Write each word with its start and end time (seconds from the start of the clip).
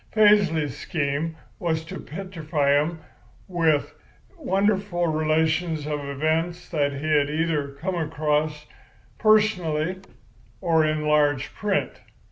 Paisley's 0.09 0.75
scheme 0.75 1.35
was 1.59 1.85
to 1.85 1.99
petrify 1.99 2.71
'em 2.73 3.01
with 3.47 3.93
wonderful 4.35 5.05
relations 5.05 5.85
of 5.85 5.99
events 6.03 6.67
that 6.69 6.91
he 6.91 7.07
had 7.07 7.29
either 7.29 7.73
come 7.79 7.93
across 7.93 8.65
personally 9.19 9.99
or 10.59 10.83
in 10.83 11.07
large 11.07 11.53
print. 11.53 11.99